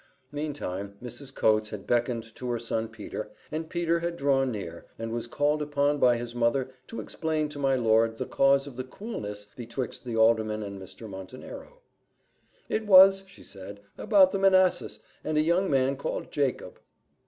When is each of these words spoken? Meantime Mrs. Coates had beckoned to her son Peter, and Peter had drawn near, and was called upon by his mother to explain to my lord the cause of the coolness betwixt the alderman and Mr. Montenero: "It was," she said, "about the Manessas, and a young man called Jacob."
Meantime 0.31 0.95
Mrs. 0.99 1.31
Coates 1.35 1.69
had 1.69 1.85
beckoned 1.85 2.33
to 2.33 2.49
her 2.49 2.57
son 2.57 2.87
Peter, 2.87 3.29
and 3.51 3.69
Peter 3.69 3.99
had 3.99 4.15
drawn 4.17 4.49
near, 4.49 4.87
and 4.97 5.11
was 5.11 5.27
called 5.27 5.61
upon 5.61 5.99
by 5.99 6.17
his 6.17 6.33
mother 6.33 6.71
to 6.87 6.99
explain 6.99 7.47
to 7.49 7.59
my 7.59 7.75
lord 7.75 8.17
the 8.17 8.25
cause 8.25 8.65
of 8.65 8.77
the 8.77 8.83
coolness 8.83 9.45
betwixt 9.55 10.03
the 10.03 10.17
alderman 10.17 10.63
and 10.63 10.81
Mr. 10.81 11.07
Montenero: 11.07 11.81
"It 12.67 12.87
was," 12.87 13.23
she 13.27 13.43
said, 13.43 13.79
"about 13.95 14.31
the 14.31 14.39
Manessas, 14.39 14.97
and 15.23 15.37
a 15.37 15.41
young 15.41 15.69
man 15.69 15.95
called 15.95 16.31
Jacob." 16.31 16.79